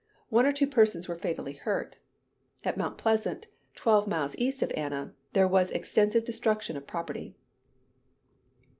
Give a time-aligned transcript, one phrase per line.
[0.29, 1.97] One or two persons were fatally hurt.
[2.65, 2.97] At Mt.
[2.97, 7.35] Pleasant, twelve miles east of Anna, there was extensive destruction of property.